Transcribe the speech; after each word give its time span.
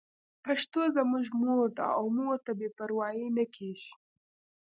پښتو 0.45 0.81
زموږ 0.95 1.25
مور 1.41 1.63
ده 1.77 1.87
او 1.97 2.05
مور 2.17 2.37
ته 2.45 2.51
بې 2.59 2.69
پروايي 2.77 3.25
نه 3.37 3.45
کېږي. 3.55 3.91